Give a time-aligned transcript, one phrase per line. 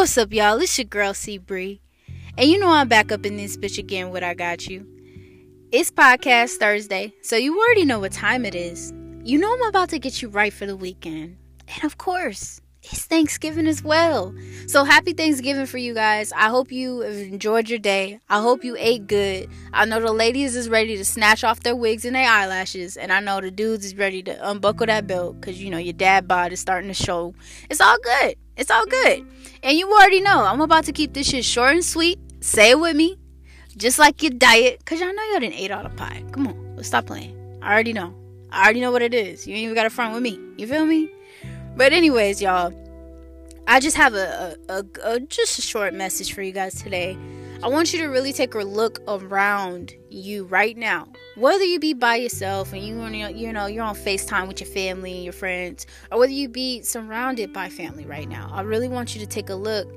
[0.00, 0.58] What's up, y'all?
[0.62, 1.82] It's your girl C Bree,
[2.38, 4.08] and you know I'm back up in this bitch again.
[4.08, 4.86] What I got you?
[5.72, 8.94] It's podcast Thursday, so you already know what time it is.
[9.24, 11.36] You know I'm about to get you right for the weekend,
[11.68, 14.34] and of course, it's Thanksgiving as well.
[14.66, 16.32] So happy Thanksgiving for you guys.
[16.32, 18.20] I hope you enjoyed your day.
[18.28, 19.48] I hope you ate good.
[19.72, 23.12] I know the ladies is ready to snatch off their wigs and their eyelashes, and
[23.12, 26.26] I know the dudes is ready to unbuckle that belt because you know your dad
[26.26, 27.34] bod is starting to show.
[27.68, 28.36] It's all good.
[28.56, 29.26] It's all good.
[29.62, 32.18] And you already know I'm about to keep this shit short and sweet.
[32.40, 33.18] Say it with me,
[33.76, 36.24] just like your diet, cause y'all know y'all didn't eat all the pie.
[36.32, 37.36] Come on, let's stop playing.
[37.62, 38.14] I already know.
[38.50, 39.46] I already know what it is.
[39.46, 40.40] You ain't even got to front with me.
[40.56, 41.10] You feel me?
[41.76, 42.74] But anyways, y'all,
[43.66, 47.16] I just have a, a, a, a, just a short message for you guys today.
[47.62, 51.08] I want you to really take a look around you right now.
[51.36, 55.12] Whether you be by yourself and you you know you're on FaceTime with your family
[55.12, 59.14] and your friends, or whether you be surrounded by family right now, I really want
[59.14, 59.88] you to take a look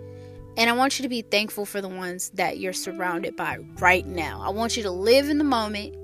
[0.55, 4.05] and I want you to be thankful for the ones that you're surrounded by right
[4.05, 4.41] now.
[4.43, 5.95] I want you to live in the moment.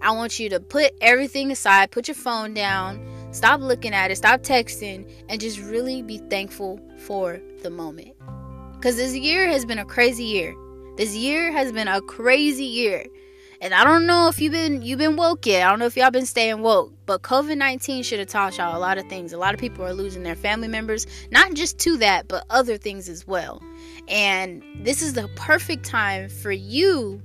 [0.00, 4.16] I want you to put everything aside, put your phone down, Stop looking at it,
[4.16, 8.14] stop texting, and just really be thankful for the moment.
[8.72, 10.54] Because this year has been a crazy year.
[10.96, 13.04] This year has been a crazy year.
[13.60, 15.66] And I don't know if you've been you've been woke yet.
[15.66, 16.94] I don't know if y'all been staying woke.
[17.04, 19.34] But COVID nineteen should have taught y'all a lot of things.
[19.34, 22.78] A lot of people are losing their family members, not just to that, but other
[22.78, 23.62] things as well.
[24.08, 27.20] And this is the perfect time for you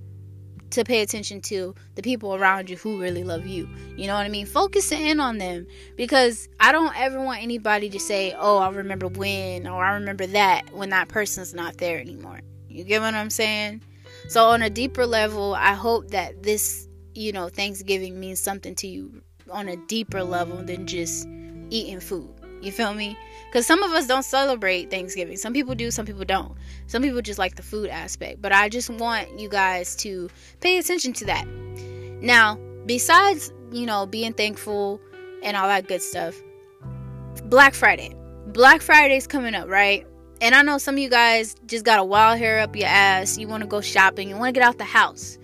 [0.71, 3.69] to pay attention to the people around you who really love you.
[3.95, 4.45] You know what I mean?
[4.45, 9.07] Focus in on them because I don't ever want anybody to say, "Oh, I remember
[9.07, 12.41] when" or "I remember that" when that person's not there anymore.
[12.67, 13.81] You get what I'm saying?
[14.27, 18.87] So on a deeper level, I hope that this, you know, Thanksgiving means something to
[18.87, 21.27] you on a deeper level than just
[21.69, 22.29] eating food.
[22.61, 23.17] You feel me?
[23.47, 25.35] Because some of us don't celebrate Thanksgiving.
[25.35, 26.53] Some people do, some people don't.
[26.87, 28.41] Some people just like the food aspect.
[28.41, 30.29] But I just want you guys to
[30.61, 31.45] pay attention to that.
[32.21, 35.01] Now, besides, you know, being thankful
[35.43, 36.41] and all that good stuff,
[37.45, 38.15] Black Friday.
[38.47, 40.05] Black Friday's coming up, right?
[40.41, 43.37] And I know some of you guys just got a wild hair up your ass.
[43.37, 44.29] You want to go shopping.
[44.29, 45.37] You want to get out the house.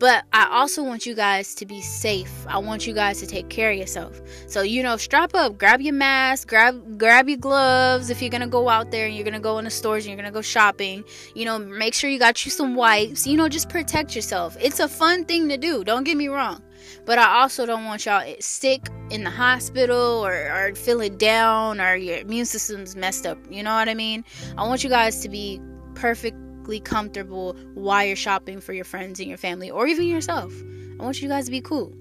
[0.00, 2.32] But I also want you guys to be safe.
[2.48, 4.18] I want you guys to take care of yourself.
[4.46, 8.40] So, you know, strap up, grab your mask, grab grab your gloves if you're going
[8.40, 10.32] to go out there and you're going to go in the stores and you're going
[10.32, 11.04] to go shopping.
[11.34, 13.26] You know, make sure you got you some wipes.
[13.26, 14.56] You know, just protect yourself.
[14.58, 15.84] It's a fun thing to do.
[15.84, 16.62] Don't get me wrong.
[17.04, 21.94] But I also don't want y'all sick in the hospital or, or feeling down or
[21.94, 23.36] your immune system's messed up.
[23.50, 24.24] You know what I mean?
[24.56, 25.60] I want you guys to be
[25.94, 26.38] perfect
[26.78, 30.52] comfortable while you're shopping for your friends and your family or even yourself.
[31.00, 31.92] I want you guys to be cool.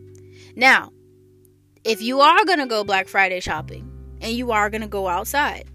[0.56, 0.92] Now,
[1.84, 3.90] if you are going to go Black Friday shopping
[4.22, 5.66] and you are going to go outside,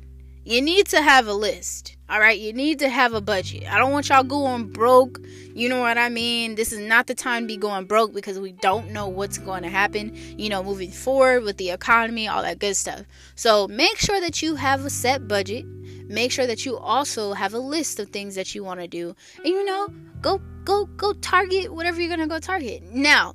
[0.45, 1.97] you need to have a list.
[2.07, 3.65] All right, you need to have a budget.
[3.67, 5.19] I don't want y'all going broke.
[5.55, 6.55] You know what I mean?
[6.55, 9.63] This is not the time to be going broke because we don't know what's going
[9.63, 13.05] to happen, you know, moving forward with the economy, all that good stuff.
[13.37, 15.65] So make sure that you have a set budget
[16.09, 19.15] make sure that you also have a list of things that you want to do.
[19.39, 19.89] And you know
[20.21, 22.83] go go go target whatever you're gonna go target.
[22.83, 23.35] Now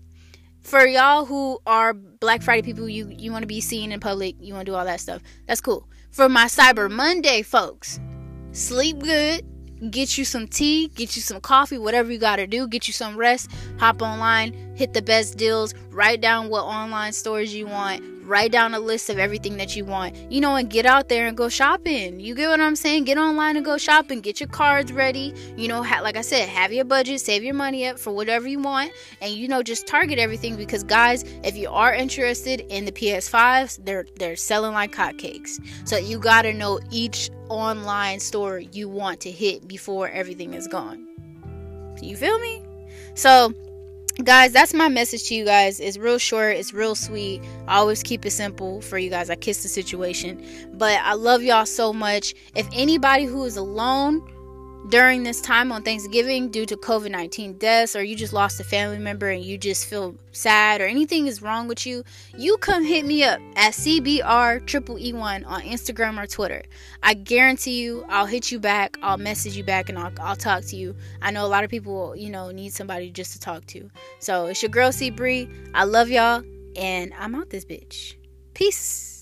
[0.61, 4.35] for y'all who are black friday people you you want to be seen in public
[4.41, 5.87] you want to do all that stuff that's cool.
[6.11, 7.99] For my cyber monday folks
[8.51, 9.45] sleep good
[9.89, 12.93] get you some tea, get you some coffee, whatever you got to do, get you
[12.93, 18.03] some rest, hop online, hit the best deals, write down what online stores you want,
[18.29, 21.27] write down a list of everything that you want, you know, and get out there
[21.27, 22.19] and go shopping.
[22.19, 23.05] You get what I'm saying?
[23.05, 26.47] Get online and go shopping, get your cards ready, you know, ha- like I said,
[26.47, 28.91] have your budget, save your money up for whatever you want,
[29.21, 33.83] and you know, just target everything because guys, if you are interested in the PS5s,
[33.83, 35.59] they're they're selling like hotcakes.
[35.87, 40.67] So you got to know each online store you want to hit before everything is
[40.67, 41.07] gone.
[42.01, 42.63] You feel me?
[43.15, 43.53] So
[44.23, 45.79] guys that's my message to you guys.
[45.79, 47.41] It's real short it's real sweet.
[47.67, 49.29] I always keep it simple for you guys.
[49.29, 50.43] I kiss the situation.
[50.73, 52.33] But i love y'all so much.
[52.55, 54.27] If anybody who is alone
[54.87, 58.63] during this time on Thanksgiving due to COVID 19 deaths, or you just lost a
[58.63, 62.03] family member and you just feel sad, or anything is wrong with you,
[62.37, 66.63] you come hit me up at CBR triple E1 on Instagram or Twitter.
[67.03, 70.63] I guarantee you, I'll hit you back, I'll message you back, and I'll, I'll talk
[70.65, 70.95] to you.
[71.21, 73.89] I know a lot of people, you know, need somebody just to talk to.
[74.19, 75.49] So it's your girl C Bree.
[75.73, 76.43] I love y'all,
[76.75, 78.15] and I'm out this bitch.
[78.53, 79.18] Peace.